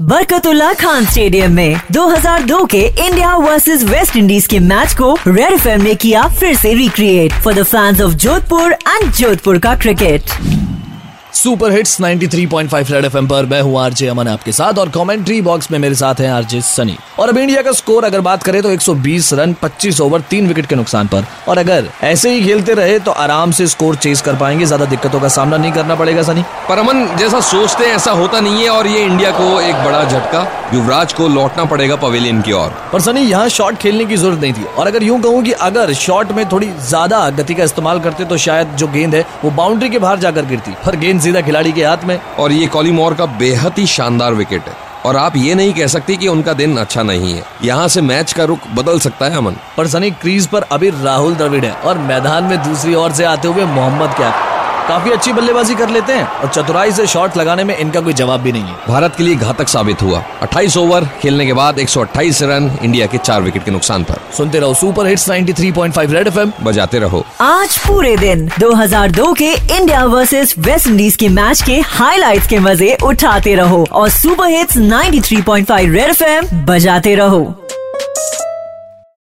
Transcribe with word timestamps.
Barkatullah 0.00 0.72
Khan 0.72 1.04
stadium 1.06 1.52
में 1.52 1.74
2002 1.92 2.66
के 2.70 2.80
India 2.80 3.36
versus 3.36 3.84
West 3.84 4.16
Indies 4.16 4.46
के 4.46 4.58
मैच 4.60 4.94
को 4.94 5.12
रेड 5.26 5.52
एफ़ 5.52 5.68
ने 5.82 5.94
किया 5.94 6.26
फिर 6.40 6.56
से 6.56 6.72
recreate 6.74 7.32
for 7.44 7.54
the 7.54 7.62
fans 7.62 8.00
of 8.00 8.14
Jodhpur 8.24 8.72
and 8.72 9.12
Jodhpur 9.12 9.58
का 9.58 9.74
cricket 9.76 10.73
super 11.34 11.72
hits 11.72 11.96
93.5 12.00 12.90
Red 12.90 13.04
FM 13.04 13.26
पर 13.28 13.46
मैं 13.46 13.60
हूँ 13.60 13.78
आरजे 13.80 14.06
अमन 14.08 14.28
आपके 14.28 14.52
साथ 14.52 14.78
और 14.78 14.88
कमेंट्री 14.88 15.40
बॉक्स 15.42 15.70
में 15.70 15.78
मेरे 15.78 15.94
साथ 15.94 16.20
हैं 16.20 16.30
आरजे 16.32 16.60
सनी। 16.60 16.96
और 17.18 17.28
अब 17.28 17.38
इंडिया 17.38 17.62
का 17.62 17.72
स्कोर 17.72 18.04
अगर 18.04 18.20
बात 18.20 18.42
करें 18.42 18.60
तो 18.62 18.70
120 18.70 19.32
रन 19.34 19.54
25 19.62 20.00
ओवर 20.00 20.20
तीन 20.30 20.46
विकेट 20.48 20.66
के 20.66 20.74
नुकसान 20.74 21.06
पर। 21.06 21.24
और 21.48 21.58
अगर 21.58 21.88
ऐसे 22.04 22.30
ही 22.30 22.44
खेलते 22.44 22.74
रहे 22.74 22.98
तो 22.98 23.10
आराम 23.12 23.50
से 23.50 23.66
स्कोर 23.66 23.96
चेस 23.96 24.22
कर 24.22 24.36
पाएँगे 24.36 24.66
ज़्यादा 24.66 24.84
दिक्कतों 24.84 25.20
का 25.20 25.28
सामना 25.28 25.56
नहीं 25.56 25.72
करना 25.72 25.94
पड़ेगा 25.94 26.22
सनी। 26.22 26.42
पर 26.68 26.78
अमन 26.78 27.06
जैसा 27.16 27.40
सोचते 27.42 27.86
हैं 27.86 27.94
ऐसा 27.94 28.12
होता 28.12 28.40
नहीं 28.40 28.62
है 28.62 28.68
और 28.70 28.86
ये 28.86 29.04
इंडिया 29.04 29.30
को 29.32 29.60
एक 29.60 29.84
बड़ा 29.84 30.04
झटका। 30.04 30.46
युवराज 30.74 31.12
को 31.12 31.28
लौटना 31.28 31.64
पड़ेगा 31.64 31.96
पवेलियन 31.96 32.40
की 32.42 32.52
ओर। 32.52 32.70
पर 32.92 33.00
सनी 33.00 33.20
यहाँ 33.22 33.48
शॉट 33.48 33.78
खेलने 33.78 34.04
की 34.04 34.16
ज़रूरत 34.16 34.40
नहीं 34.40 34.52
थी। 34.52 34.64
और 34.68 34.86
अगर 34.86 35.02
यूँ 35.02 35.20
कहूँ 35.22 35.42
की 35.44 35.52
अगर 35.68 35.92
शॉट 35.96 36.32
में 36.32 36.44
थोड़ी 36.52 36.70
ज़्यादा 36.88 37.28
गति 37.32 37.54
का 37.54 37.64
इस्तेमाल 37.64 38.00
करते 38.00 38.24
तो 38.24 38.36
शायद 38.46 38.76
जो 38.76 38.88
गेंद 38.88 39.14
है 39.14 39.26
वो 39.44 39.50
बाउंड्री 39.52 39.90
के 39.90 39.98
बाहर 39.98 40.18
जाकर 40.18 40.46
गिरती। 40.46 40.74
पर 40.86 40.96
गेंद 40.96 41.22
सीधा 41.24 41.40
खिलाड़ी 41.40 41.72
के 41.72 41.84
हाथ 41.84 42.04
में। 42.04 42.18
और 42.38 42.52
ये 42.52 42.66
कॉलीमोर 42.66 43.14
का 43.14 43.26
बेहद 43.38 43.78
ही 43.78 43.86
शानदार 43.86 44.34
विकेट 44.34 44.68
है। 44.68 44.82
और 45.06 45.16
आप 45.16 45.36
ये 45.36 45.54
नहीं 45.54 45.72
कह 45.72 45.86
सकती 45.86 46.16
कि 46.16 46.28
उनका 46.28 46.52
दिन 46.52 46.76
अच्छा 46.76 47.02
नहीं 47.02 47.34
है। 47.34 47.42
यहाँ 47.64 47.88
से 47.88 48.00
मैच 48.00 48.32
का 48.32 48.44
रुख 48.44 48.66
बदल 48.74 48.98
सकता 48.98 49.26
है 49.26 49.36
अमन। 49.36 49.56
पर 49.76 49.86
सनी 49.86 50.10
क्रीज 50.10 50.46
पर 50.46 50.62
अभी 50.72 50.90
राहुल 51.02 51.34
द्रविड़ 51.34 51.64
है 51.64 51.72
और 51.72 51.98
मैदान 51.98 52.44
में 52.44 52.58
दूसरी 52.62 52.94
ओर 52.94 53.12
से 53.12 53.24
आते 53.24 53.48
हुए 53.48 53.64
मोहम्मद 53.64 54.14
कैफ। 54.18 54.53
काफ़ी 54.88 55.10
अच्छी 55.10 55.32
बल्लेबाजी 55.32 55.74
कर 55.74 55.88
लेते 55.88 56.12
हैं 56.12 56.24
और 56.24 56.48
चतुराई 56.48 56.92
से 56.92 57.06
शॉट 57.06 57.36
लगाने 57.36 57.64
में 57.64 57.76
इनका 57.76 58.00
कोई 58.00 58.12
जवाब 58.12 58.40
भी 58.40 58.52
नहीं 58.52 58.62
है। 58.62 58.74
भारत 58.88 59.14
के 59.16 59.22
लिए 59.22 59.34
घातक 59.34 59.68
साबित 59.68 60.02
हुआ। 60.02 60.22
28 60.42 60.76
ओवर 60.76 61.04
खेलने 61.22 61.46
के 61.46 61.52
बाद 61.52 61.78
128 61.78 62.42
रन 62.42 62.70
इंडिया 62.82 63.06
के 63.06 63.18
चार 63.18 63.42
विकेट 63.42 63.64
के 63.64 63.70
नुकसान 63.70 64.04
पर। 64.04 64.20
सुनते 64.36 64.58
रहो 64.58 64.74
सुपर 64.74 65.06
हिट्स 65.06 65.28
93.5 65.28 66.12
रेड 66.12 66.26
एफएम 66.26 66.52
बजाते 66.62 66.98
रहो। 66.98 67.24
आज 67.40 67.78
पूरे 67.78 68.16
दिन 68.16 68.48
2002 68.60 69.32
के 69.34 69.52
इंडिया 69.78 70.04
वर्सेस 70.04 70.54
वेस्ट 70.58 70.86
इंडीज 70.86 71.16
के 71.16 71.28
मैच 71.28 71.62
के 71.62 71.80
हाइलाइट्स 71.88 72.46
के 72.46 72.58
मज़े 72.58 72.96
उठाते 73.04 73.54
रहो 73.54 73.86
और 73.92 74.08
सुपर 74.10 74.48
हिट्स 74.48 74.76
93.5 74.78 75.90
रेड 75.90 76.10
एफएम 76.10 76.64
बजाते 76.64 77.14
रहो। 77.14 77.44